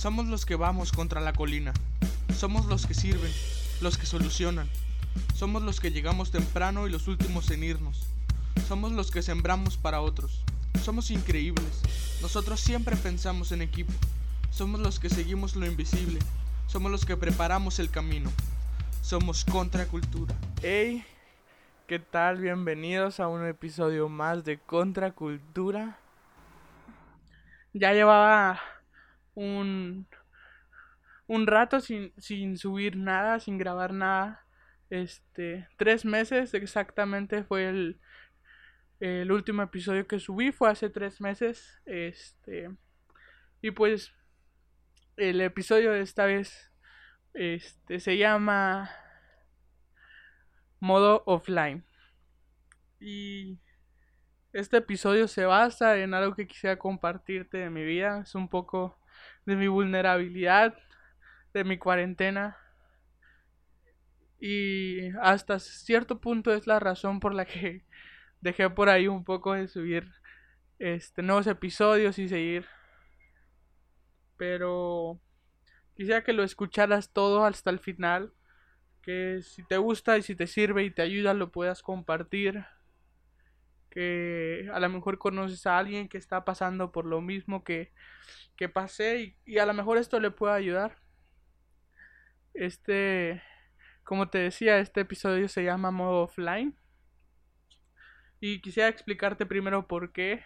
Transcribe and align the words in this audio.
Somos 0.00 0.28
los 0.28 0.46
que 0.46 0.54
vamos 0.56 0.92
contra 0.92 1.20
la 1.20 1.34
colina. 1.34 1.74
Somos 2.34 2.64
los 2.64 2.86
que 2.86 2.94
sirven, 2.94 3.30
los 3.82 3.98
que 3.98 4.06
solucionan. 4.06 4.66
Somos 5.34 5.62
los 5.62 5.78
que 5.78 5.90
llegamos 5.90 6.30
temprano 6.30 6.86
y 6.86 6.90
los 6.90 7.06
últimos 7.06 7.50
en 7.50 7.64
irnos. 7.64 8.06
Somos 8.66 8.92
los 8.92 9.10
que 9.10 9.20
sembramos 9.20 9.76
para 9.76 10.00
otros. 10.00 10.42
Somos 10.82 11.10
increíbles. 11.10 11.82
Nosotros 12.22 12.60
siempre 12.60 12.96
pensamos 12.96 13.52
en 13.52 13.60
equipo. 13.60 13.92
Somos 14.48 14.80
los 14.80 14.98
que 14.98 15.10
seguimos 15.10 15.54
lo 15.54 15.66
invisible. 15.66 16.18
Somos 16.66 16.90
los 16.90 17.04
que 17.04 17.18
preparamos 17.18 17.78
el 17.78 17.90
camino. 17.90 18.32
Somos 19.02 19.44
contracultura. 19.44 20.34
Hey, 20.62 21.04
¿qué 21.86 21.98
tal? 21.98 22.38
Bienvenidos 22.38 23.20
a 23.20 23.28
un 23.28 23.46
episodio 23.46 24.08
más 24.08 24.44
de 24.44 24.56
Contracultura. 24.60 25.98
Ya 27.74 27.92
llevaba 27.92 28.58
un, 29.34 30.08
un 31.26 31.46
rato 31.46 31.80
sin, 31.80 32.12
sin 32.18 32.56
subir 32.56 32.96
nada, 32.96 33.40
sin 33.40 33.58
grabar 33.58 33.92
nada. 33.92 34.46
Este, 34.90 35.68
tres 35.76 36.04
meses 36.04 36.52
exactamente 36.54 37.44
fue 37.44 37.68
el, 37.68 38.00
el 38.98 39.30
último 39.30 39.62
episodio 39.62 40.06
que 40.06 40.18
subí, 40.18 40.52
fue 40.52 40.70
hace 40.70 40.90
tres 40.90 41.20
meses. 41.20 41.80
Este, 41.86 42.70
y 43.62 43.70
pues 43.70 44.12
el 45.16 45.40
episodio 45.40 45.92
de 45.92 46.00
esta 46.00 46.24
vez 46.24 46.72
este, 47.34 48.00
se 48.00 48.16
llama 48.16 48.90
modo 50.80 51.22
offline. 51.26 51.84
Y 52.98 53.58
este 54.52 54.78
episodio 54.78 55.28
se 55.28 55.44
basa 55.46 55.96
en 55.98 56.12
algo 56.12 56.34
que 56.34 56.46
quisiera 56.46 56.78
compartirte 56.78 57.58
de 57.58 57.70
mi 57.70 57.84
vida. 57.84 58.20
Es 58.22 58.34
un 58.34 58.48
poco 58.48 58.99
de 59.50 59.56
mi 59.56 59.66
vulnerabilidad, 59.66 60.78
de 61.52 61.64
mi 61.64 61.76
cuarentena. 61.76 62.56
Y 64.38 65.08
hasta 65.20 65.58
cierto 65.58 66.20
punto 66.20 66.54
es 66.54 66.66
la 66.68 66.78
razón 66.78 67.18
por 67.18 67.34
la 67.34 67.44
que 67.44 67.84
dejé 68.40 68.70
por 68.70 68.88
ahí 68.88 69.08
un 69.08 69.24
poco 69.24 69.54
de 69.54 69.66
subir 69.66 70.08
este 70.78 71.22
nuevos 71.22 71.48
episodios 71.48 72.18
y 72.18 72.28
seguir. 72.28 72.64
Pero 74.36 75.20
quisiera 75.96 76.22
que 76.22 76.32
lo 76.32 76.44
escucharas 76.44 77.12
todo 77.12 77.44
hasta 77.44 77.70
el 77.70 77.80
final. 77.80 78.32
Que 79.02 79.40
si 79.42 79.66
te 79.66 79.78
gusta 79.78 80.16
y 80.16 80.22
si 80.22 80.36
te 80.36 80.46
sirve 80.46 80.84
y 80.84 80.90
te 80.90 81.02
ayuda 81.02 81.34
lo 81.34 81.50
puedas 81.50 81.82
compartir. 81.82 82.64
Que 83.90 84.70
a 84.72 84.80
lo 84.80 84.88
mejor 84.88 85.18
conoces 85.18 85.66
a 85.66 85.78
alguien 85.78 86.08
que 86.08 86.18
está 86.18 86.44
pasando 86.44 86.92
por 86.92 87.04
lo 87.04 87.20
mismo 87.20 87.64
que, 87.64 87.92
que 88.56 88.68
pasé 88.68 89.20
y, 89.20 89.36
y 89.44 89.58
a 89.58 89.66
lo 89.66 89.74
mejor 89.74 89.98
esto 89.98 90.20
le 90.20 90.30
puede 90.30 90.54
ayudar. 90.54 90.96
Este, 92.54 93.42
como 94.04 94.28
te 94.28 94.38
decía, 94.38 94.78
este 94.78 95.02
episodio 95.02 95.48
se 95.48 95.64
llama 95.64 95.90
modo 95.90 96.22
offline. 96.22 96.76
Y 98.40 98.60
quisiera 98.60 98.88
explicarte 98.88 99.46
primero 99.46 99.86
por 99.86 100.12
qué. 100.12 100.42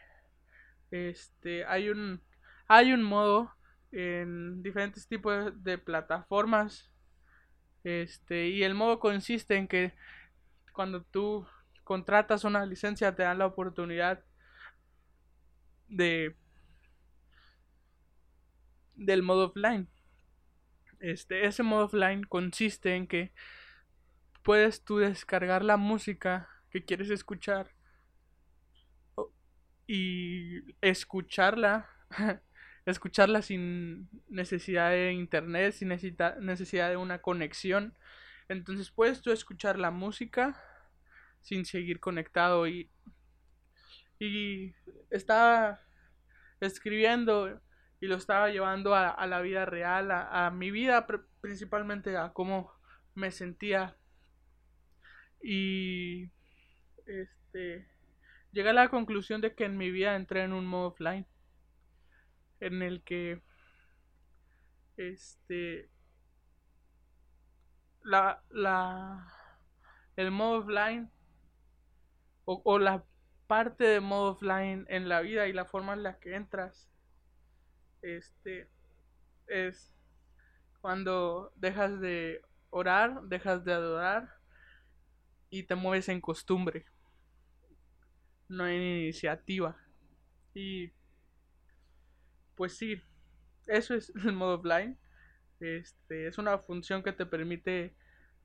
Este, 0.91 1.65
hay 1.67 1.89
un 1.91 2.23
hay 2.67 2.93
un 2.93 3.03
modo 3.03 3.53
en 3.93 4.63
diferentes 4.63 5.07
tipos 5.07 5.63
de 5.63 5.79
plataformas. 5.79 6.91
Este, 7.85 8.49
y 8.49 8.63
el 8.63 8.75
modo 8.75 8.99
consiste 8.99 9.57
en 9.57 9.69
que 9.69 9.93
cuando 10.73 11.03
tú 11.03 11.47
contratas 11.85 12.45
una 12.45 12.67
licencia 12.67 13.15
te 13.15 13.23
dan 13.23 13.39
la 13.39 13.47
oportunidad 13.47 14.25
de 15.89 16.37
del 18.95 19.23
modo 19.23 19.47
offline. 19.47 19.89
Este, 21.01 21.47
ese 21.47 21.63
modo 21.63 21.87
offline 21.87 22.25
consiste 22.25 22.95
en 22.95 23.07
que 23.07 23.33
puedes 24.43 24.85
tú 24.85 24.99
descargar 24.99 25.65
la 25.65 25.77
música 25.77 26.49
que 26.71 26.85
quieres 26.85 27.11
escuchar 27.11 27.71
y 29.87 30.75
escucharla 30.81 31.89
escucharla 32.87 33.43
sin 33.43 34.09
necesidad 34.29 34.91
de 34.91 35.13
internet, 35.13 35.73
sin 35.73 35.89
necesidad 35.89 36.91
de 36.91 36.97
una 36.97 37.21
conexión. 37.21 37.97
Entonces 38.49 38.91
puedes 38.91 39.23
tú 39.23 39.31
escuchar 39.31 39.79
la 39.79 39.91
música 39.91 40.63
sin 41.45 41.67
seguir 41.67 42.01
conectado 42.01 42.67
y, 42.67 42.91
y 44.19 44.75
estaba 45.11 45.81
escribiendo 46.61 47.61
y 48.01 48.07
lo 48.07 48.17
estaba 48.17 48.49
llevando 48.49 48.95
a, 48.95 49.27
la 49.27 49.41
vida 49.43 49.67
real, 49.67 50.11
a, 50.11 50.47
a 50.47 50.51
mi 50.51 50.71
vida 50.71 51.07
principalmente 51.41 52.17
a 52.17 52.33
cómo 52.33 52.73
me 53.15 53.31
sentía. 53.31 53.97
Y 55.43 56.31
este 57.07 57.87
llegué 58.53 58.71
a 58.71 58.73
la 58.73 58.89
conclusión 58.89 59.43
de 59.43 59.55
que 59.55 59.67
en 59.67 59.77
mi 59.77 59.91
vida 59.91 60.17
entré 60.17 60.45
en 60.45 60.55
un 60.55 60.65
modo 60.65 60.89
offline 60.89 61.27
en 62.61 62.83
el 62.83 63.03
que 63.03 63.43
este 64.97 65.91
la 68.03 68.43
la 68.49 69.31
el 70.17 70.31
modo 70.31 70.61
offline 70.61 71.11
o, 72.45 72.79
la 72.79 73.05
parte 73.47 73.85
de 73.85 74.01
modo 74.01 74.33
offline 74.33 74.87
en 74.89 75.09
la 75.09 75.21
vida 75.21 75.47
y 75.47 75.53
la 75.53 75.65
forma 75.65 75.93
en 75.93 76.03
la 76.03 76.19
que 76.19 76.35
entras 76.35 76.91
este 78.03 78.69
es 79.47 79.95
cuando 80.81 81.53
dejas 81.57 82.01
de 82.01 82.43
orar, 82.71 83.23
dejas 83.25 83.65
de 83.65 83.73
adorar 83.73 84.35
y 85.49 85.63
te 85.63 85.75
mueves 85.75 86.09
en 86.09 86.21
costumbre. 86.21 86.85
No 88.49 88.65
hay 88.65 88.77
iniciativa. 88.77 89.77
Y 90.53 90.93
pues 92.55 92.77
sí, 92.77 93.01
eso 93.67 93.95
es 93.95 94.13
el 94.25 94.33
modo 94.33 94.57
offline. 94.57 94.99
Este, 95.61 96.27
es 96.27 96.37
una 96.39 96.59
función 96.59 97.03
que 97.03 97.13
te 97.13 97.25
permite 97.25 97.97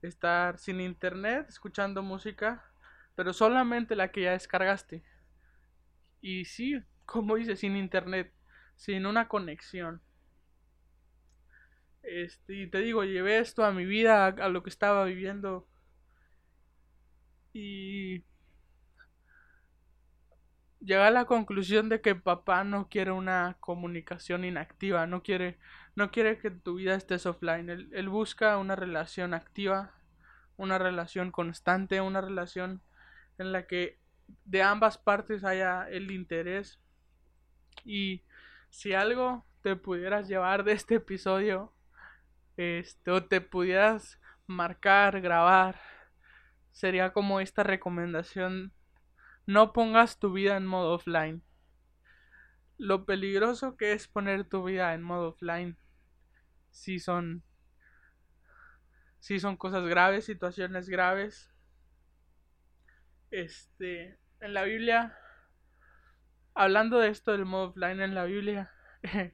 estar 0.01 0.57
sin 0.57 0.79
internet, 0.79 1.47
escuchando 1.49 2.01
música, 2.01 2.71
pero 3.19 3.33
solamente 3.33 3.97
la 3.97 4.13
que 4.13 4.21
ya 4.21 4.31
descargaste. 4.31 5.03
Y 6.21 6.45
sí, 6.45 6.81
como 7.05 7.35
dice, 7.35 7.57
sin 7.57 7.75
internet, 7.75 8.33
sin 8.77 9.05
una 9.05 9.27
conexión. 9.27 10.01
Este, 12.01 12.53
y 12.53 12.67
te 12.67 12.77
digo, 12.77 13.03
llevé 13.03 13.39
esto 13.39 13.65
a 13.65 13.73
mi 13.73 13.83
vida, 13.85 14.27
a 14.27 14.47
lo 14.47 14.63
que 14.63 14.69
estaba 14.69 15.03
viviendo. 15.03 15.67
Y 17.51 18.23
llegué 20.79 21.01
a 21.01 21.11
la 21.11 21.25
conclusión 21.25 21.89
de 21.89 21.99
que 21.99 22.15
papá 22.15 22.63
no 22.63 22.87
quiere 22.87 23.11
una 23.11 23.57
comunicación 23.59 24.45
inactiva, 24.45 25.07
no 25.07 25.23
quiere, 25.23 25.59
no 25.95 26.09
quiere 26.09 26.37
que 26.37 26.51
tu 26.51 26.75
vida 26.75 26.95
estés 26.95 27.25
offline. 27.25 27.69
Él, 27.69 27.89
él 27.91 28.07
busca 28.07 28.57
una 28.57 28.77
relación 28.77 29.33
activa, 29.33 29.93
una 30.55 30.77
relación 30.77 31.31
constante, 31.31 31.99
una 31.99 32.21
relación 32.21 32.81
en 33.39 33.51
la 33.51 33.67
que 33.67 33.99
de 34.45 34.61
ambas 34.61 34.97
partes 34.97 35.43
haya 35.43 35.89
el 35.89 36.11
interés. 36.11 36.79
Y 37.83 38.23
si 38.69 38.93
algo 38.93 39.45
te 39.61 39.75
pudieras 39.75 40.27
llevar 40.27 40.63
de 40.63 40.73
este 40.73 40.95
episodio, 40.95 41.73
este, 42.57 43.11
o 43.11 43.23
te 43.23 43.41
pudieras 43.41 44.19
marcar, 44.47 45.21
grabar, 45.21 45.79
sería 46.71 47.13
como 47.13 47.39
esta 47.39 47.63
recomendación 47.63 48.73
no 49.49 49.73
pongas 49.73 50.19
tu 50.19 50.31
vida 50.31 50.57
en 50.57 50.67
modo 50.67 50.93
offline. 50.93 51.41
Lo 52.77 53.05
peligroso 53.05 53.77
que 53.77 53.93
es 53.93 54.07
poner 54.07 54.47
tu 54.47 54.63
vida 54.63 54.93
en 54.93 55.01
modo 55.01 55.29
offline. 55.29 55.75
Si 56.69 56.99
son. 56.99 57.41
Si 59.19 59.39
son 59.39 59.57
cosas 59.57 59.87
graves, 59.87 60.25
situaciones 60.25 60.87
graves. 60.87 61.51
Este. 63.31 64.17
En 64.39 64.53
la 64.53 64.63
Biblia. 64.63 65.17
Hablando 66.53 66.99
de 66.99 67.09
esto 67.09 67.31
del 67.31 67.45
modo 67.45 67.69
offline 67.69 68.01
en 68.01 68.15
la 68.15 68.25
Biblia. 68.25 68.71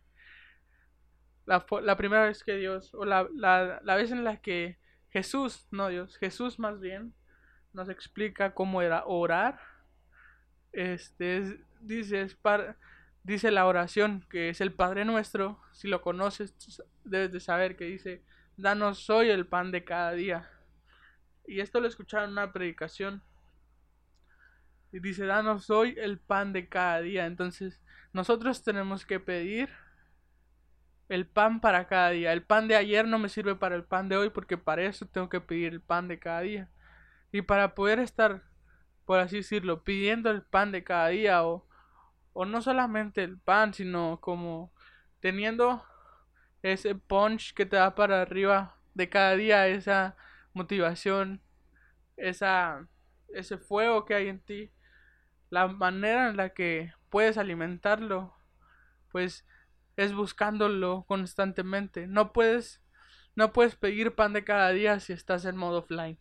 la, 1.46 1.66
la, 1.82 1.98
primera 1.98 2.26
vez 2.26 2.44
que 2.44 2.56
Dios. 2.56 2.94
O 2.94 3.06
la, 3.06 3.28
la, 3.34 3.80
la 3.84 3.96
vez 3.96 4.12
en 4.12 4.24
la 4.24 4.38
que 4.38 4.78
Jesús, 5.10 5.68
no 5.72 5.88
Dios, 5.90 6.18
Jesús 6.18 6.60
más 6.60 6.80
bien. 6.80 7.14
Nos 7.74 7.90
explica 7.90 8.54
cómo 8.54 8.82
era 8.82 9.06
orar 9.06 9.60
este 10.76 11.58
dice, 11.80 12.28
dice 13.24 13.52
la 13.52 13.66
oración 13.66 14.26
que 14.30 14.50
es 14.50 14.62
el 14.62 14.74
Padre 14.74 15.06
Nuestro, 15.06 15.60
si 15.72 15.88
lo 15.88 16.02
conoces 16.02 16.54
debes 17.04 17.32
de 17.32 17.40
saber 17.40 17.76
que 17.76 17.86
dice, 17.86 18.24
danos 18.58 19.10
hoy 19.10 19.30
el 19.30 19.48
pan 19.48 19.72
de 19.72 19.84
cada 19.84 20.12
día. 20.12 20.50
Y 21.48 21.60
esto 21.60 21.80
lo 21.80 21.88
escucharon 21.88 22.30
en 22.30 22.34
una 22.34 22.52
predicación. 22.52 23.22
Y 24.92 25.00
dice, 25.00 25.26
danos 25.26 25.70
hoy 25.70 25.96
el 25.98 26.20
pan 26.20 26.54
de 26.54 26.70
cada 26.70 27.02
día. 27.02 27.26
Entonces, 27.26 27.82
nosotros 28.14 28.64
tenemos 28.64 29.06
que 29.06 29.20
pedir 29.20 29.70
el 31.10 31.28
pan 31.28 31.60
para 31.60 31.88
cada 31.88 32.12
día. 32.12 32.34
El 32.34 32.44
pan 32.44 32.68
de 32.68 32.76
ayer 32.76 33.08
no 33.08 33.20
me 33.20 33.30
sirve 33.30 33.56
para 33.56 33.76
el 33.76 33.84
pan 33.84 34.10
de 34.10 34.18
hoy 34.18 34.30
porque 34.30 34.58
para 34.58 34.84
eso 34.84 35.06
tengo 35.06 35.30
que 35.30 35.42
pedir 35.42 35.74
el 35.74 35.82
pan 35.82 36.08
de 36.08 36.20
cada 36.20 36.42
día. 36.42 36.70
Y 37.32 37.42
para 37.42 37.76
poder 37.76 38.00
estar, 38.00 38.44
por 39.06 39.20
así 39.20 39.38
decirlo, 39.38 39.84
pidiendo 39.84 40.32
el 40.32 40.44
pan 40.44 40.72
de 40.72 40.84
cada 40.84 41.10
día 41.10 41.44
o, 41.46 41.68
o 42.34 42.46
no 42.46 42.62
solamente 42.62 43.24
el 43.24 43.38
pan, 43.38 43.74
sino 43.74 44.20
como 44.22 44.72
teniendo 45.20 45.84
ese 46.62 46.96
punch 46.96 47.54
que 47.54 47.66
te 47.66 47.76
da 47.76 47.96
para 47.96 48.22
arriba 48.22 48.78
de 48.94 49.10
cada 49.10 49.36
día, 49.36 49.68
esa 49.68 50.16
motivación, 50.54 51.42
esa, 52.18 52.88
ese 53.30 53.58
fuego 53.58 54.06
que 54.06 54.16
hay 54.16 54.30
en 54.30 54.40
ti, 54.40 54.72
la 55.50 55.68
manera 55.68 56.30
en 56.30 56.38
la 56.38 56.50
que 56.50 56.94
puedes 57.10 57.38
alimentarlo, 57.38 58.34
pues 59.12 59.46
es 59.96 60.14
buscándolo 60.14 61.06
constantemente. 61.08 62.08
No 62.08 62.34
puedes 62.34 62.82
no 63.36 63.52
puedes 63.52 63.76
pedir 63.76 64.16
pan 64.16 64.32
de 64.32 64.46
cada 64.46 64.70
día 64.70 65.00
si 65.02 65.12
estás 65.12 65.44
en 65.44 65.58
modo 65.58 65.80
offline. 65.80 66.18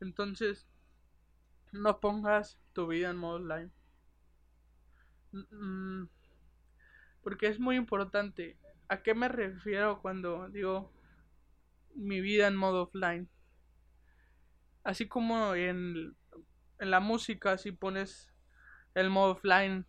Entonces, 0.00 0.68
no 1.72 1.98
pongas 1.98 2.58
tu 2.72 2.86
vida 2.86 3.10
en 3.10 3.16
modo 3.16 3.36
offline. 3.36 3.72
Mm, 5.32 6.04
porque 7.22 7.48
es 7.48 7.58
muy 7.58 7.76
importante. 7.76 8.56
¿A 8.88 9.02
qué 9.02 9.14
me 9.14 9.28
refiero 9.28 10.00
cuando 10.00 10.48
digo 10.48 10.92
mi 11.96 12.20
vida 12.20 12.46
en 12.46 12.54
modo 12.54 12.84
offline? 12.84 13.28
Así 14.84 15.08
como 15.08 15.56
en, 15.56 16.14
en 16.78 16.90
la 16.90 17.00
música, 17.00 17.58
si 17.58 17.72
pones 17.72 18.32
el 18.94 19.10
modo 19.10 19.32
offline 19.32 19.86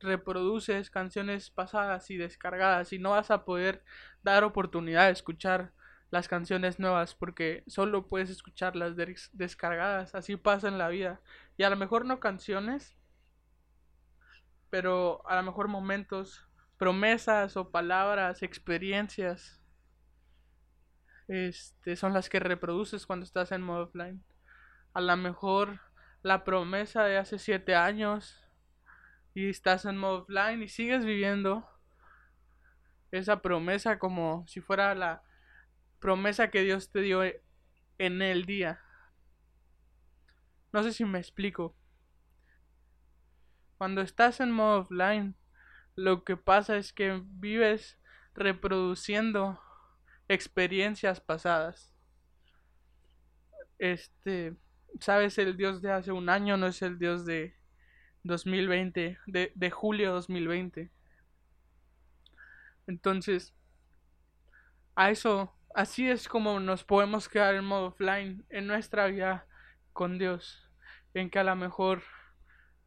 reproduces 0.00 0.90
canciones 0.90 1.50
pasadas 1.50 2.10
y 2.10 2.16
descargadas 2.16 2.92
y 2.92 2.98
no 2.98 3.10
vas 3.10 3.30
a 3.30 3.44
poder 3.44 3.84
dar 4.22 4.44
oportunidad 4.44 5.06
de 5.06 5.12
escuchar 5.12 5.72
las 6.10 6.26
canciones 6.26 6.80
nuevas 6.80 7.14
porque 7.14 7.62
solo 7.66 8.08
puedes 8.08 8.30
escuchar 8.30 8.74
las 8.76 8.96
descargadas, 9.32 10.14
así 10.14 10.36
pasa 10.36 10.68
en 10.68 10.78
la 10.78 10.88
vida. 10.88 11.20
Y 11.56 11.62
a 11.62 11.70
lo 11.70 11.76
mejor 11.76 12.04
no 12.04 12.18
canciones, 12.18 12.96
pero 14.70 15.22
a 15.28 15.36
lo 15.36 15.42
mejor 15.42 15.68
momentos, 15.68 16.48
promesas 16.78 17.56
o 17.56 17.70
palabras, 17.70 18.42
experiencias, 18.42 19.60
este, 21.28 21.94
son 21.94 22.12
las 22.12 22.28
que 22.28 22.40
reproduces 22.40 23.06
cuando 23.06 23.24
estás 23.24 23.52
en 23.52 23.62
modo 23.62 23.84
offline. 23.84 24.24
A 24.94 25.00
lo 25.00 25.16
mejor 25.16 25.78
la 26.22 26.44
promesa 26.44 27.04
de 27.04 27.16
hace 27.16 27.38
siete 27.38 27.74
años 27.74 28.38
y 29.34 29.48
estás 29.48 29.84
en 29.84 29.96
modo 29.96 30.22
offline 30.22 30.62
y 30.62 30.68
sigues 30.68 31.04
viviendo 31.04 31.68
esa 33.10 33.42
promesa 33.42 33.98
como 33.98 34.46
si 34.46 34.60
fuera 34.60 34.94
la 34.94 35.22
promesa 35.98 36.50
que 36.50 36.62
Dios 36.62 36.90
te 36.90 37.00
dio 37.00 37.22
en 37.98 38.22
el 38.22 38.44
día. 38.44 38.80
No 40.72 40.82
sé 40.82 40.92
si 40.92 41.04
me 41.04 41.18
explico. 41.18 41.76
Cuando 43.78 44.00
estás 44.02 44.40
en 44.40 44.52
modo 44.52 44.80
offline, 44.80 45.34
lo 45.96 46.24
que 46.24 46.36
pasa 46.36 46.76
es 46.76 46.92
que 46.92 47.22
vives 47.24 47.98
reproduciendo 48.34 49.60
experiencias 50.28 51.20
pasadas. 51.20 51.94
Este, 53.78 54.54
sabes, 54.98 55.38
el 55.38 55.56
Dios 55.56 55.82
de 55.82 55.92
hace 55.92 56.12
un 56.12 56.28
año 56.28 56.56
no 56.56 56.66
es 56.66 56.82
el 56.82 56.98
Dios 56.98 57.24
de 57.24 57.54
2020, 58.24 59.18
de, 59.26 59.52
de 59.54 59.70
julio 59.70 60.12
2020. 60.12 60.90
Entonces, 62.86 63.54
a 64.94 65.10
eso, 65.10 65.54
así 65.74 66.08
es 66.08 66.28
como 66.28 66.60
nos 66.60 66.84
podemos 66.84 67.28
quedar 67.28 67.54
en 67.54 67.64
modo 67.64 67.86
offline 67.86 68.44
en 68.50 68.66
nuestra 68.66 69.06
vida 69.06 69.46
con 69.92 70.18
Dios. 70.18 70.68
En 71.14 71.30
que 71.30 71.38
a 71.38 71.44
lo 71.44 71.56
mejor 71.56 72.02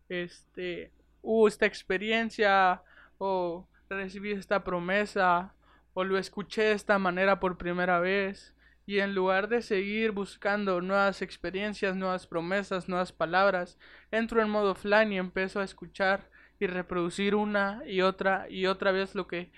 este 0.09 0.91
hubo 1.21 1.47
esta 1.47 1.65
experiencia 1.65 2.83
o 3.17 3.67
recibí 3.89 4.31
esta 4.31 4.63
promesa 4.63 5.53
o 5.94 6.03
lo 6.03 6.17
escuché 6.17 6.63
de 6.63 6.71
esta 6.73 7.00
manera 7.00 7.39
por 7.39 7.57
primera 7.57 8.00
vez 8.00 8.53
y 8.85 9.00
en 9.00 9.15
lugar 9.15 9.47
de 9.47 9.62
seguir 9.62 10.12
buscando 10.12 10.81
nuevas 10.81 11.21
experiencias, 11.21 11.95
nuevas 11.95 12.27
promesas, 12.27 12.89
nuevas 12.89 13.12
palabras, 13.13 13.77
entro 14.12 14.41
en 14.41 14.50
modo 14.50 14.71
offline 14.71 15.13
y 15.13 15.18
empiezo 15.18 15.62
a 15.62 15.63
escuchar 15.63 16.30
y 16.59 16.68
reproducir 16.68 17.35
una 17.35 17.81
y 17.85 18.01
otra 18.01 18.47
y 18.50 18.65
otra 18.65 18.91
vez 18.91 19.15
lo 19.15 19.27
que 19.27 19.51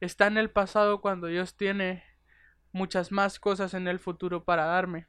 está 0.00 0.28
en 0.28 0.38
el 0.38 0.50
pasado 0.50 1.00
cuando 1.00 1.26
Dios 1.26 1.56
tiene 1.56 2.04
muchas 2.72 3.10
más 3.10 3.40
cosas 3.40 3.74
en 3.74 3.88
el 3.88 3.98
futuro 3.98 4.44
para 4.44 4.64
darme. 4.64 5.08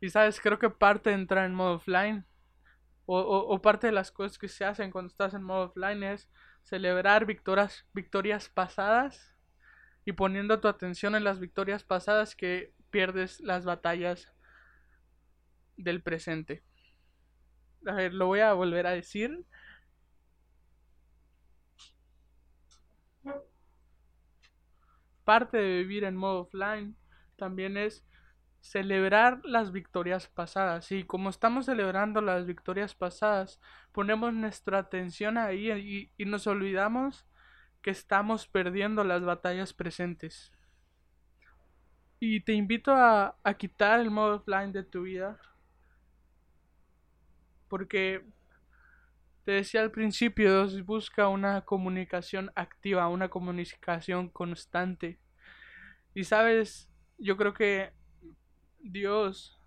Y 0.00 0.10
sabes, 0.10 0.40
creo 0.40 0.58
que 0.58 0.70
parte 0.70 1.10
de 1.10 1.16
entrar 1.16 1.44
en 1.44 1.54
modo 1.54 1.74
offline 1.74 2.26
o, 3.04 3.18
o, 3.18 3.62
parte 3.62 3.88
de 3.88 3.92
las 3.92 4.10
cosas 4.10 4.38
que 4.38 4.48
se 4.48 4.64
hacen 4.64 4.90
cuando 4.90 5.08
estás 5.08 5.34
en 5.34 5.42
modo 5.42 5.66
offline 5.66 6.02
es 6.02 6.30
celebrar 6.62 7.26
victorias, 7.26 7.86
victorias 7.92 8.48
pasadas 8.48 9.31
y 10.04 10.12
poniendo 10.12 10.60
tu 10.60 10.68
atención 10.68 11.14
en 11.14 11.24
las 11.24 11.38
victorias 11.38 11.84
pasadas 11.84 12.34
que 12.34 12.72
pierdes 12.90 13.40
las 13.40 13.64
batallas 13.64 14.32
del 15.76 16.02
presente. 16.02 16.62
A 17.86 17.94
ver, 17.94 18.14
lo 18.14 18.26
voy 18.26 18.40
a 18.40 18.52
volver 18.52 18.86
a 18.86 18.90
decir. 18.90 19.44
Parte 25.24 25.56
de 25.56 25.78
vivir 25.78 26.04
en 26.04 26.16
modo 26.16 26.40
offline 26.42 26.96
también 27.36 27.76
es 27.76 28.04
celebrar 28.60 29.40
las 29.44 29.72
victorias 29.72 30.28
pasadas. 30.28 30.90
Y 30.92 31.04
como 31.04 31.30
estamos 31.30 31.66
celebrando 31.66 32.20
las 32.20 32.46
victorias 32.46 32.94
pasadas, 32.94 33.60
ponemos 33.92 34.32
nuestra 34.32 34.78
atención 34.78 35.38
ahí 35.38 35.70
y, 35.70 36.12
y 36.16 36.24
nos 36.24 36.46
olvidamos 36.46 37.26
que 37.82 37.90
estamos 37.90 38.46
perdiendo 38.46 39.04
las 39.04 39.24
batallas 39.24 39.72
presentes. 39.72 40.52
Y 42.20 42.40
te 42.40 42.52
invito 42.52 42.92
a, 42.94 43.36
quitar 43.58 43.98
el 43.98 44.10
modo 44.10 44.36
offline 44.36 44.72
de 44.72 44.84
tu 44.84 45.02
vida. 45.02 45.40
Porque 47.68 48.24
te 49.44 49.52
decía 49.52 49.82
al 49.82 49.90
principio, 49.90 50.68
busca 50.84 51.26
una 51.26 51.62
comunicación 51.62 52.52
activa, 52.54 53.08
una 53.08 53.28
comunicación 53.28 54.28
constante. 54.28 55.18
Y 56.14 56.24
sabes, 56.24 56.88
yo 57.18 57.36
creo 57.36 57.54
que 57.54 57.92
Dios 58.78 59.58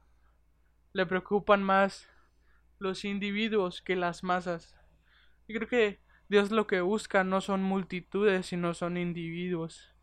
le 0.94 1.06
preocupan 1.06 1.62
más 1.62 2.10
los 2.80 3.04
individuos 3.04 3.82
que 3.82 3.98
las 3.98 4.24
masas. 4.24 4.78
Y 5.48 5.54
creo 5.54 5.68
que 5.68 6.05
Dios 6.28 6.50
lo 6.52 6.66
que 6.66 6.82
busca 6.82 7.24
no 7.24 7.40
son 7.40 7.62
multitudes, 7.62 8.48
sino 8.48 8.74
son 8.74 8.98
individuos. 8.98 9.94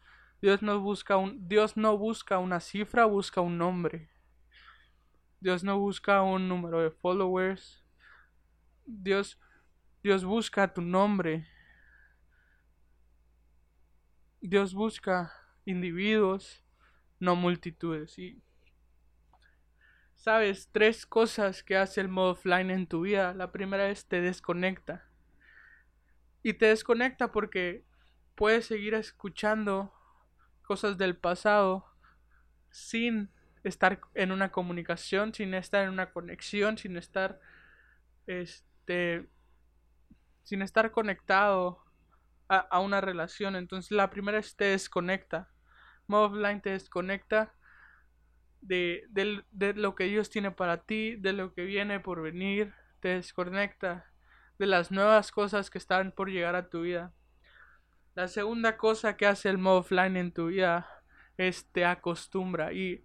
Dios 0.41 0.63
no 0.63 0.81
busca 0.81 1.17
un 1.17 1.49
Dios 1.49 1.77
no 1.77 1.99
busca 1.99 2.39
una 2.39 2.61
cifra, 2.61 3.07
busca 3.07 3.41
un 3.41 3.59
nombre. 3.59 4.09
Dios 5.41 5.65
no 5.65 5.79
busca 5.79 6.23
un 6.23 6.49
número 6.49 6.81
de 6.81 6.91
followers. 6.91 7.85
Dios 8.87 9.39
Dios 10.03 10.25
busca 10.25 10.73
tu 10.73 10.81
nombre. 10.81 11.47
Dios 14.41 14.75
busca 14.75 15.33
individuos, 15.65 16.65
no 17.19 17.35
multitudes. 17.35 18.17
Y 18.19 18.43
sabes, 20.15 20.69
tres 20.71 21.05
cosas 21.05 21.65
que 21.65 21.77
hace 21.77 22.01
el 22.01 22.09
modo 22.09 22.33
offline 22.33 22.71
en 22.71 22.87
tu 22.87 23.03
vida. 23.03 23.35
La 23.35 23.51
primera 23.51 23.91
es 23.91 24.07
te 24.07 24.21
desconecta 24.21 25.12
y 26.43 26.55
te 26.55 26.67
desconecta 26.67 27.33
porque 27.33 27.85
puedes 28.35 28.67
seguir 28.67 28.95
escuchando 28.95 29.93
cosas 30.63 30.99
del 30.99 31.17
pasado 31.17 31.87
sin 32.71 33.31
estar 33.65 34.01
en 34.15 34.33
una 34.33 34.51
comunicación, 34.51 35.35
sin 35.35 35.55
estar 35.55 35.85
en 35.85 35.91
una 35.91 36.13
conexión, 36.13 36.79
sin 36.79 36.97
estar 36.97 37.41
este 38.27 39.29
sin 40.43 40.63
estar 40.63 40.91
conectado 40.91 41.85
a, 42.49 42.81
una 42.81 43.01
relación. 43.01 43.57
Entonces 43.57 43.93
la 43.93 44.11
primera 44.11 44.39
es 44.39 44.57
te 44.57 44.65
desconecta. 44.65 45.49
Modo 46.07 46.27
offline 46.27 46.61
te 46.61 46.71
desconecta 46.71 47.55
de, 48.61 49.07
de 49.09 49.73
lo 49.75 49.95
que 49.95 50.05
Dios 50.05 50.29
tiene 50.29 50.51
para 50.51 50.83
ti, 50.83 51.17
de 51.17 51.33
lo 51.33 51.55
que 51.55 51.65
viene 51.65 52.01
por 52.01 52.21
venir, 52.21 52.75
te 53.01 53.09
desconecta 53.09 54.12
de 54.63 54.69
las 54.69 54.93
nuevas 54.93 55.33
cosas 55.33 55.71
que 55.71 55.79
están 55.79 56.13
por 56.13 56.31
llegar 56.31 56.55
a 56.55 56.69
tu 56.69 56.83
vida. 56.83 57.13
La 58.15 58.29
segunda 58.29 58.77
cosa 58.77 59.17
que 59.17 59.27
hace 59.27 59.49
el 59.49 59.59
modo 59.59 59.79
offline 59.79 60.17
en 60.17 60.33
tu 60.33 60.47
vida 60.47 60.87
es 61.37 61.67
te 61.73 61.85
acostumbra 61.85 62.73
y 62.73 63.05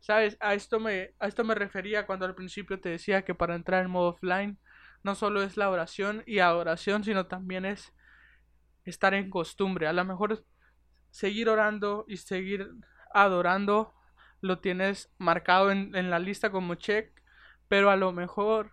sabes, 0.00 0.36
a 0.38 0.52
esto 0.52 0.80
me 0.80 1.14
a 1.18 1.28
esto 1.28 1.44
me 1.44 1.54
refería 1.54 2.04
cuando 2.04 2.26
al 2.26 2.34
principio 2.34 2.78
te 2.78 2.90
decía 2.90 3.24
que 3.24 3.34
para 3.34 3.54
entrar 3.54 3.82
en 3.82 3.90
modo 3.90 4.10
offline 4.10 4.58
no 5.02 5.14
solo 5.14 5.42
es 5.42 5.56
la 5.56 5.70
oración 5.70 6.24
y 6.26 6.40
adoración, 6.40 7.04
sino 7.04 7.24
también 7.24 7.64
es 7.64 7.94
estar 8.84 9.14
en 9.14 9.30
costumbre. 9.30 9.86
A 9.86 9.94
lo 9.94 10.04
mejor 10.04 10.44
seguir 11.10 11.48
orando 11.48 12.04
y 12.06 12.18
seguir 12.18 12.68
adorando 13.14 13.94
lo 14.42 14.58
tienes 14.58 15.10
marcado 15.16 15.70
en, 15.70 15.96
en 15.96 16.10
la 16.10 16.18
lista 16.18 16.50
como 16.50 16.74
check, 16.74 17.18
pero 17.66 17.88
a 17.88 17.96
lo 17.96 18.12
mejor 18.12 18.72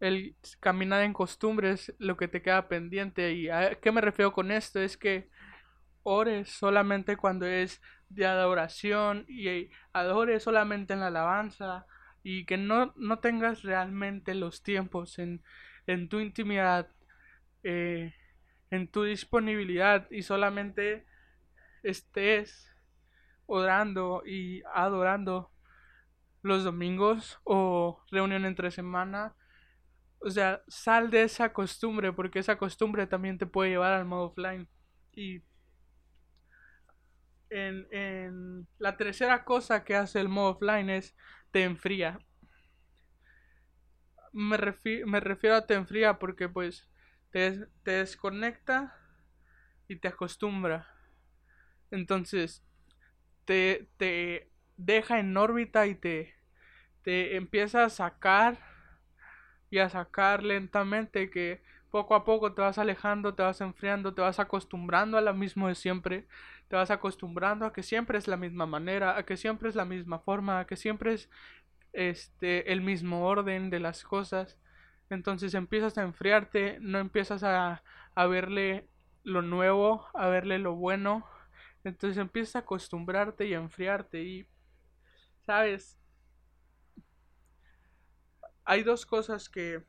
el 0.00 0.36
caminar 0.60 1.02
en 1.02 1.12
costumbre 1.12 1.72
es 1.72 1.94
lo 1.98 2.16
que 2.16 2.28
te 2.28 2.42
queda 2.42 2.68
pendiente. 2.68 3.32
¿Y 3.32 3.48
a 3.48 3.76
qué 3.76 3.92
me 3.92 4.00
refiero 4.00 4.32
con 4.32 4.50
esto? 4.50 4.80
Es 4.80 4.96
que 4.96 5.28
ores 6.02 6.50
solamente 6.50 7.16
cuando 7.16 7.46
es 7.46 7.80
de 8.08 8.26
adoración 8.26 9.24
y 9.28 9.70
adores 9.92 10.42
solamente 10.44 10.94
en 10.94 11.00
la 11.00 11.08
alabanza 11.08 11.86
y 12.22 12.44
que 12.46 12.56
no, 12.56 12.92
no 12.96 13.18
tengas 13.20 13.62
realmente 13.62 14.34
los 14.34 14.62
tiempos 14.62 15.18
en, 15.18 15.42
en 15.86 16.08
tu 16.08 16.20
intimidad, 16.20 16.88
eh, 17.62 18.14
en 18.70 18.88
tu 18.88 19.04
disponibilidad 19.04 20.10
y 20.10 20.22
solamente 20.22 21.06
estés 21.82 22.72
orando 23.46 24.22
y 24.26 24.62
adorando 24.74 25.50
los 26.42 26.64
domingos 26.64 27.38
o 27.44 28.02
reunión 28.10 28.44
entre 28.44 28.70
semana. 28.70 29.34
O 30.20 30.30
sea, 30.30 30.62
sal 30.68 31.10
de 31.10 31.22
esa 31.22 31.52
costumbre 31.52 32.12
porque 32.12 32.40
esa 32.40 32.58
costumbre 32.58 33.06
también 33.06 33.38
te 33.38 33.46
puede 33.46 33.70
llevar 33.70 33.92
al 33.92 34.04
modo 34.06 34.26
offline. 34.26 34.68
Y 35.12 35.42
en, 37.50 37.86
en 37.92 38.66
la 38.78 38.96
tercera 38.96 39.44
cosa 39.44 39.84
que 39.84 39.94
hace 39.96 40.20
el 40.20 40.28
modo 40.28 40.50
offline 40.52 40.90
es 40.90 41.14
te 41.50 41.62
enfría. 41.64 42.18
Me, 44.32 44.56
me 45.06 45.20
refiero 45.20 45.56
a 45.56 45.66
te 45.66 45.74
enfría 45.74 46.18
porque 46.18 46.48
pues 46.48 46.88
te, 47.30 47.66
te 47.82 47.90
desconecta 47.92 48.94
y 49.88 49.96
te 49.96 50.08
acostumbra. 50.08 50.88
Entonces, 51.90 52.62
te, 53.44 53.88
te 53.98 54.50
deja 54.76 55.20
en 55.20 55.36
órbita 55.36 55.86
y 55.86 55.94
te, 55.96 56.34
te 57.02 57.36
empieza 57.36 57.84
a 57.84 57.90
sacar 57.90 58.58
y 59.70 59.78
a 59.78 59.88
sacar 59.88 60.42
lentamente 60.42 61.30
que 61.30 61.60
poco 61.90 62.14
a 62.14 62.24
poco 62.24 62.52
te 62.52 62.62
vas 62.62 62.78
alejando, 62.78 63.34
te 63.34 63.42
vas 63.42 63.60
enfriando, 63.60 64.14
te 64.14 64.20
vas 64.22 64.38
acostumbrando 64.38 65.18
a 65.18 65.20
lo 65.20 65.34
mismo 65.34 65.68
de 65.68 65.74
siempre, 65.74 66.26
te 66.68 66.76
vas 66.76 66.90
acostumbrando 66.90 67.64
a 67.66 67.72
que 67.72 67.82
siempre 67.82 68.18
es 68.18 68.28
la 68.28 68.36
misma 68.36 68.66
manera, 68.66 69.16
a 69.16 69.24
que 69.24 69.36
siempre 69.36 69.68
es 69.68 69.74
la 69.76 69.84
misma 69.84 70.18
forma, 70.18 70.60
a 70.60 70.66
que 70.66 70.76
siempre 70.76 71.14
es 71.14 71.30
este 71.92 72.72
el 72.72 72.80
mismo 72.82 73.26
orden 73.26 73.70
de 73.70 73.80
las 73.80 74.04
cosas. 74.04 74.58
Entonces 75.10 75.54
empiezas 75.54 75.98
a 75.98 76.02
enfriarte, 76.02 76.78
no 76.80 76.98
empiezas 76.98 77.42
a, 77.44 77.82
a 78.14 78.26
verle 78.26 78.88
lo 79.24 79.42
nuevo, 79.42 80.06
a 80.14 80.28
verle 80.28 80.58
lo 80.58 80.74
bueno. 80.74 81.26
Entonces 81.84 82.18
empiezas 82.18 82.56
a 82.56 82.58
acostumbrarte 82.60 83.46
y 83.46 83.54
a 83.54 83.58
enfriarte 83.58 84.22
y 84.22 84.46
sabes, 85.46 85.98
hay 88.66 88.82
dos 88.82 89.06
cosas 89.06 89.48
que, 89.48 89.82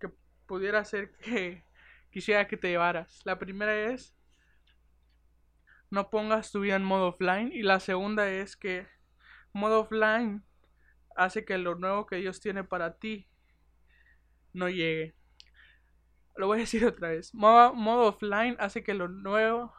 que 0.00 0.10
pudiera 0.46 0.80
hacer 0.80 1.12
que 1.18 1.64
quisiera 2.10 2.46
que 2.46 2.56
te 2.56 2.68
llevaras. 2.68 3.22
La 3.24 3.38
primera 3.38 3.74
es 3.92 4.14
no 5.90 6.10
pongas 6.10 6.50
tu 6.50 6.60
vida 6.60 6.74
en 6.74 6.84
modo 6.84 7.08
offline 7.08 7.52
y 7.52 7.62
la 7.62 7.78
segunda 7.78 8.28
es 8.28 8.56
que 8.56 8.88
modo 9.52 9.82
offline 9.82 10.44
hace 11.14 11.44
que 11.44 11.56
lo 11.56 11.76
nuevo 11.76 12.06
que 12.06 12.16
Dios 12.16 12.40
tiene 12.40 12.64
para 12.64 12.98
ti 12.98 13.28
no 14.52 14.68
llegue. 14.68 15.14
Lo 16.36 16.48
voy 16.48 16.58
a 16.58 16.60
decir 16.62 16.84
otra 16.86 17.10
vez. 17.10 17.32
Modo, 17.34 17.72
modo 17.74 18.08
offline 18.08 18.56
hace 18.58 18.82
que 18.82 18.94
lo 18.94 19.06
nuevo 19.06 19.72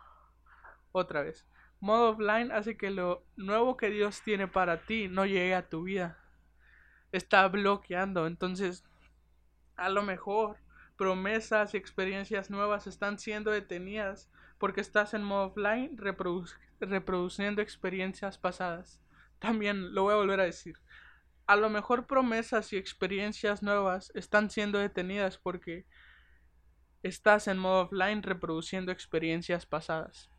otra 0.93 1.24
vez. 1.24 1.45
Modo 1.81 2.12
offline 2.12 2.53
hace 2.53 2.77
que 2.77 2.89
lo 2.89 3.25
nuevo 3.35 3.75
que 3.75 3.89
Dios 3.89 4.21
tiene 4.21 4.47
para 4.47 4.85
ti 4.85 5.09
no 5.09 5.25
llegue 5.25 5.55
a 5.55 5.67
tu 5.67 5.83
vida 5.83 6.25
está 7.17 7.48
bloqueando. 7.48 8.27
Entonces, 8.27 8.84
a 9.75 9.89
lo 9.89 10.03
mejor 10.03 10.57
promesas 10.98 11.74
y 11.74 11.77
experiencias 11.77 12.50
nuevas 12.50 12.88
están 12.88 13.19
siendo 13.19 13.51
detenidas 13.51 14.29
porque 14.57 14.81
estás 14.81 15.13
en 15.13 15.24
modo 15.24 15.48
offline 15.48 15.98
reproduciendo 16.79 17.62
experiencias 17.62 18.38
pasadas. 18.38 19.01
También 19.39 19.93
lo 19.93 20.03
voy 20.03 20.13
a 20.13 20.17
volver 20.17 20.39
a 20.39 20.45
decir. 20.45 20.77
A 21.45 21.55
lo 21.55 21.69
mejor 21.69 22.07
promesas 22.07 22.74
y 22.74 22.77
experiencias 22.77 23.62
nuevas 23.62 24.12
están 24.15 24.50
siendo 24.50 24.79
detenidas 24.79 25.38
porque 25.38 25.86
estás 27.03 27.48
en 27.48 27.57
modo 27.57 27.84
offline 27.84 28.24
reproduciendo 28.24 28.91
experiencias 28.91 29.65
pasadas. 29.65 30.29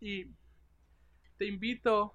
Y 0.00 0.32
te 1.38 1.46
invito 1.46 2.14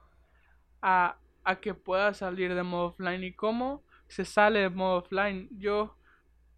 a, 0.81 1.17
a 1.43 1.55
que 1.61 1.73
puedas 1.73 2.17
salir 2.17 2.53
de 2.53 2.63
modo 2.63 2.87
offline. 2.87 3.23
¿Y 3.23 3.33
cómo? 3.33 3.83
Se 4.11 4.25
sale 4.25 4.59
de 4.59 4.69
modo 4.69 4.97
offline. 4.97 5.47
Yo, 5.57 5.97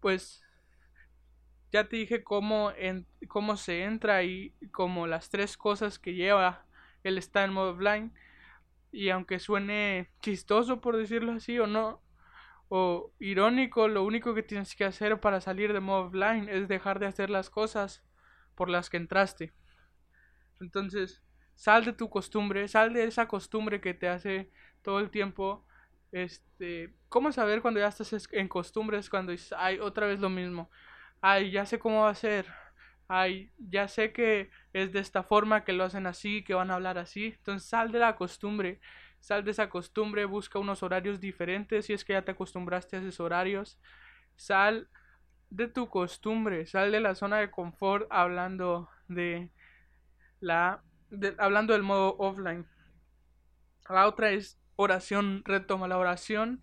pues, 0.00 0.42
ya 1.72 1.88
te 1.88 1.96
dije 1.96 2.24
cómo, 2.24 2.72
en, 2.76 3.06
cómo 3.28 3.56
se 3.56 3.84
entra 3.84 4.24
y 4.24 4.54
como 4.72 5.06
las 5.06 5.30
tres 5.30 5.56
cosas 5.56 5.98
que 5.98 6.14
lleva 6.14 6.66
el 7.04 7.16
estar 7.16 7.44
en 7.44 7.54
modo 7.54 7.72
offline. 7.72 8.12
Y 8.90 9.10
aunque 9.10 9.38
suene 9.38 10.10
chistoso 10.20 10.80
por 10.80 10.96
decirlo 10.96 11.32
así 11.32 11.58
o 11.58 11.66
no, 11.66 12.02
o 12.68 13.12
irónico, 13.20 13.86
lo 13.86 14.02
único 14.02 14.34
que 14.34 14.42
tienes 14.42 14.74
que 14.74 14.84
hacer 14.84 15.20
para 15.20 15.40
salir 15.40 15.72
de 15.72 15.80
modo 15.80 16.06
offline 16.06 16.48
es 16.48 16.66
dejar 16.66 16.98
de 16.98 17.06
hacer 17.06 17.30
las 17.30 17.50
cosas 17.50 18.02
por 18.56 18.68
las 18.68 18.90
que 18.90 18.96
entraste. 18.96 19.52
Entonces, 20.60 21.22
sal 21.54 21.84
de 21.84 21.92
tu 21.92 22.10
costumbre, 22.10 22.66
sal 22.66 22.92
de 22.92 23.04
esa 23.04 23.28
costumbre 23.28 23.80
que 23.80 23.94
te 23.94 24.08
hace 24.08 24.50
todo 24.82 24.98
el 24.98 25.10
tiempo 25.10 25.64
este, 26.14 26.94
¿cómo 27.08 27.32
saber 27.32 27.60
cuando 27.60 27.80
ya 27.80 27.88
estás 27.88 28.28
en 28.30 28.46
costumbres? 28.46 29.10
Cuando 29.10 29.32
dices, 29.32 29.52
ay, 29.58 29.80
otra 29.80 30.06
vez 30.06 30.20
lo 30.20 30.30
mismo. 30.30 30.70
Ay, 31.20 31.50
ya 31.50 31.66
sé 31.66 31.80
cómo 31.80 32.02
va 32.02 32.10
a 32.10 32.14
ser. 32.14 32.46
Ay, 33.08 33.50
ya 33.58 33.88
sé 33.88 34.12
que 34.12 34.48
es 34.72 34.92
de 34.92 35.00
esta 35.00 35.24
forma, 35.24 35.64
que 35.64 35.72
lo 35.72 35.82
hacen 35.82 36.06
así, 36.06 36.44
que 36.44 36.54
van 36.54 36.70
a 36.70 36.74
hablar 36.74 36.98
así. 36.98 37.34
Entonces 37.36 37.68
sal 37.68 37.90
de 37.90 37.98
la 37.98 38.14
costumbre. 38.14 38.80
Sal 39.18 39.44
de 39.44 39.50
esa 39.50 39.68
costumbre, 39.68 40.24
busca 40.24 40.60
unos 40.60 40.84
horarios 40.84 41.18
diferentes 41.18 41.86
si 41.86 41.94
es 41.94 42.04
que 42.04 42.12
ya 42.12 42.22
te 42.22 42.30
acostumbraste 42.30 42.96
a 42.96 43.00
esos 43.00 43.18
horarios. 43.18 43.80
Sal 44.36 44.88
de 45.50 45.66
tu 45.66 45.88
costumbre, 45.88 46.66
sal 46.66 46.92
de 46.92 47.00
la 47.00 47.16
zona 47.16 47.38
de 47.38 47.50
confort 47.50 48.06
hablando 48.10 48.88
de 49.08 49.50
la 50.40 50.80
hablando 51.38 51.72
del 51.72 51.82
modo 51.82 52.16
offline. 52.18 52.66
La 53.88 54.06
otra 54.06 54.30
es 54.30 54.60
oración, 54.76 55.42
retoma 55.44 55.88
la 55.88 55.98
oración. 55.98 56.62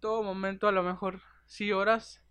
Todo 0.00 0.22
momento 0.22 0.68
a 0.68 0.72
lo 0.72 0.82
mejor 0.82 1.20
sí 1.46 1.72
oras, 1.72 2.22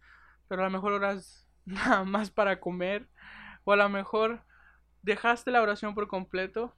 pero 0.47 0.61
a 0.61 0.65
lo 0.65 0.71
mejor 0.71 0.93
oras 0.93 1.47
nada 1.65 2.03
más 2.03 2.31
para 2.31 2.59
comer. 2.59 3.07
O 3.63 3.73
a 3.73 3.75
lo 3.75 3.89
mejor 3.89 4.43
dejaste 5.01 5.51
la 5.51 5.61
oración 5.61 5.95
por 5.95 6.07
completo. 6.07 6.75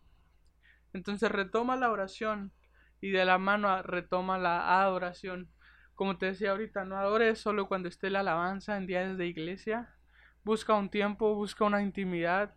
Entonces 0.93 1.31
retoma 1.31 1.75
la 1.75 1.89
oración 1.91 2.51
y 2.99 3.11
de 3.11 3.25
la 3.25 3.37
mano 3.37 3.81
retoma 3.81 4.37
la 4.37 4.81
adoración. 4.81 5.49
Como 5.95 6.17
te 6.17 6.27
decía 6.27 6.51
ahorita, 6.51 6.85
no 6.85 6.97
adores 6.97 7.39
solo 7.39 7.67
cuando 7.67 7.87
esté 7.87 8.09
la 8.09 8.21
alabanza 8.21 8.77
en 8.77 8.87
días 8.87 9.17
de 9.17 9.27
iglesia. 9.27 9.95
Busca 10.43 10.73
un 10.73 10.89
tiempo, 10.89 11.35
busca 11.35 11.65
una 11.65 11.81
intimidad. 11.81 12.55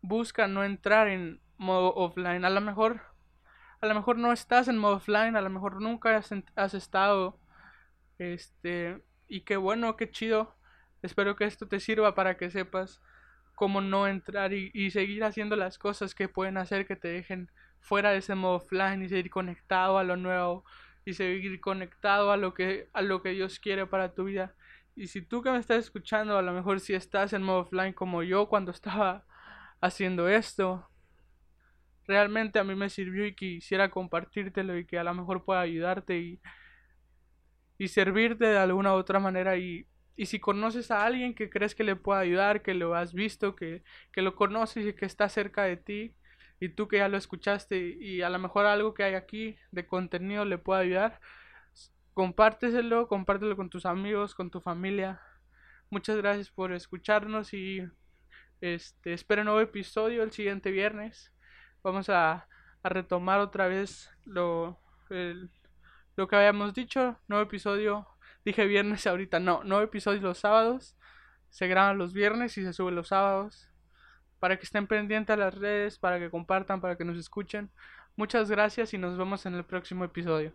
Busca 0.00 0.46
no 0.46 0.64
entrar 0.64 1.08
en 1.08 1.40
modo 1.56 1.94
offline. 1.94 2.44
A 2.44 2.50
lo 2.50 2.60
mejor 2.60 3.00
a 3.80 3.86
lo 3.86 3.94
mejor 3.94 4.18
no 4.18 4.32
estás 4.32 4.68
en 4.68 4.78
modo 4.78 4.96
offline, 4.96 5.36
a 5.36 5.40
lo 5.40 5.50
mejor 5.50 5.80
nunca 5.80 6.16
has, 6.56 6.74
estado. 6.74 7.38
Este, 8.18 9.02
y 9.28 9.42
qué 9.42 9.56
bueno, 9.56 9.96
qué 9.96 10.10
chido. 10.10 10.56
Espero 11.02 11.36
que 11.36 11.44
esto 11.44 11.68
te 11.68 11.80
sirva 11.80 12.14
para 12.14 12.36
que 12.36 12.50
sepas 12.50 13.00
cómo 13.54 13.80
no 13.80 14.08
entrar 14.08 14.52
y, 14.52 14.90
seguir 14.90 15.24
haciendo 15.24 15.56
las 15.56 15.78
cosas 15.78 16.14
que 16.14 16.28
pueden 16.28 16.58
hacer 16.58 16.86
que 16.86 16.96
te 16.96 17.08
dejen 17.08 17.50
fuera 17.80 18.10
de 18.10 18.18
ese 18.18 18.34
modo 18.34 18.56
offline 18.56 19.02
y 19.02 19.08
seguir 19.08 19.30
conectado 19.30 19.98
a 19.98 20.04
lo 20.04 20.16
nuevo 20.16 20.64
y 21.04 21.14
seguir 21.14 21.60
conectado 21.60 22.32
a 22.32 22.36
lo 22.36 22.54
que 22.54 22.88
a 22.92 23.02
lo 23.02 23.22
que 23.22 23.30
Dios 23.30 23.58
quiere 23.60 23.86
para 23.86 24.14
tu 24.14 24.24
vida. 24.24 24.54
Y 24.96 25.08
si 25.08 25.22
tú 25.22 25.42
que 25.42 25.50
me 25.50 25.58
estás 25.58 25.78
escuchando, 25.78 26.36
a 26.36 26.42
lo 26.42 26.52
mejor 26.52 26.80
si 26.80 26.94
estás 26.94 27.32
en 27.32 27.42
modo 27.42 27.60
offline 27.60 27.92
como 27.92 28.22
yo 28.24 28.48
cuando 28.48 28.72
estaba 28.72 29.24
haciendo 29.80 30.28
esto, 30.28 30.88
realmente 32.08 32.58
a 32.58 32.64
mí 32.64 32.74
me 32.76 32.90
sirvió 32.90 33.26
y 33.26 33.34
quisiera 33.36 33.90
compartírtelo 33.90 34.78
y 34.78 34.86
que 34.86 34.98
a 34.98 35.04
lo 35.04 35.14
mejor 35.14 35.44
pueda 35.44 35.60
ayudarte 35.62 36.18
y, 36.18 36.40
y 37.78 37.88
servirte 37.88 38.46
de 38.46 38.58
alguna 38.58 38.92
u 38.94 38.96
otra 38.96 39.20
manera 39.20 39.56
y, 39.56 39.86
y 40.16 40.26
si 40.26 40.40
conoces 40.40 40.90
a 40.90 41.04
alguien 41.06 41.34
que 41.34 41.50
crees 41.50 41.74
que 41.74 41.84
le 41.84 41.96
pueda 41.96 42.20
ayudar, 42.20 42.62
que 42.62 42.74
lo 42.74 42.94
has 42.94 43.12
visto, 43.14 43.54
que, 43.56 43.82
que 44.12 44.22
lo 44.22 44.34
conoces 44.34 44.86
y 44.86 44.92
que 44.94 45.06
está 45.06 45.28
cerca 45.28 45.64
de 45.64 45.76
ti 45.76 46.16
y 46.60 46.70
tú 46.70 46.88
que 46.88 46.98
ya 46.98 47.08
lo 47.08 47.16
escuchaste 47.16 47.78
y 48.00 48.22
a 48.22 48.30
lo 48.30 48.38
mejor 48.38 48.66
algo 48.66 48.94
que 48.94 49.04
hay 49.04 49.14
aquí 49.14 49.56
de 49.70 49.86
contenido 49.86 50.44
le 50.44 50.58
pueda 50.58 50.80
ayudar, 50.80 51.20
compárteselo, 52.14 53.08
compártelo 53.08 53.56
con 53.56 53.70
tus 53.70 53.86
amigos, 53.86 54.34
con 54.34 54.50
tu 54.50 54.60
familia. 54.60 55.20
Muchas 55.90 56.16
gracias 56.18 56.50
por 56.50 56.72
escucharnos 56.72 57.54
y 57.54 57.82
Este, 58.62 59.14
espero 59.14 59.44
nuevo 59.44 59.60
episodio 59.60 60.22
el 60.24 60.32
siguiente 60.32 60.70
viernes. 60.72 61.32
Vamos 61.82 62.08
a, 62.08 62.48
a 62.82 62.88
retomar 62.88 63.40
otra 63.40 63.68
vez 63.68 64.10
lo, 64.24 64.78
lo 66.16 66.28
que 66.28 66.36
habíamos 66.36 66.74
dicho. 66.74 67.18
Nuevo 67.28 67.44
episodio. 67.44 68.06
Dije 68.44 68.66
viernes 68.66 69.06
ahorita. 69.06 69.40
No, 69.40 69.62
nuevo 69.64 69.82
episodio 69.82 70.20
los 70.20 70.38
sábados. 70.38 70.96
Se 71.50 71.66
graban 71.66 71.98
los 71.98 72.12
viernes 72.12 72.58
y 72.58 72.64
se 72.64 72.72
sube 72.72 72.92
los 72.92 73.08
sábados. 73.08 73.68
Para 74.38 74.56
que 74.56 74.64
estén 74.64 74.86
pendientes 74.86 75.34
a 75.34 75.36
las 75.36 75.54
redes, 75.54 75.98
para 75.98 76.18
que 76.18 76.30
compartan, 76.30 76.80
para 76.80 76.96
que 76.96 77.04
nos 77.04 77.18
escuchen. 77.18 77.70
Muchas 78.16 78.50
gracias 78.50 78.94
y 78.94 78.98
nos 78.98 79.16
vemos 79.16 79.46
en 79.46 79.54
el 79.54 79.64
próximo 79.64 80.04
episodio. 80.04 80.52